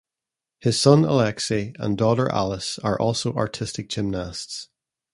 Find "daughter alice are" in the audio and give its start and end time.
1.95-2.99